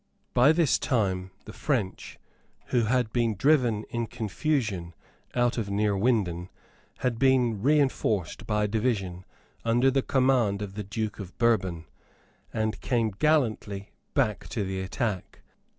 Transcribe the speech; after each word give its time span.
By 0.33 0.51
this 0.51 0.79
time 0.79 1.29
the 1.45 1.53
French, 1.53 2.17
who 2.69 2.85
had 2.85 3.13
been 3.13 3.35
driven 3.35 3.83
in 3.91 4.07
confusion 4.07 4.95
out 5.35 5.59
of 5.59 5.69
Neerwinden, 5.69 6.49
had 7.01 7.19
been 7.19 7.61
reinforced 7.61 8.47
by 8.47 8.63
a 8.63 8.67
division 8.67 9.25
under 9.63 9.91
the 9.91 10.01
command 10.01 10.63
of 10.63 10.73
the 10.73 10.83
Duke 10.83 11.19
of 11.19 11.37
Bourbon, 11.37 11.85
and 12.51 12.81
came 12.81 13.11
gallantly 13.11 13.91
back 14.15 14.47
to 14.49 14.63
the 14.63 14.81
attack. 14.81 15.41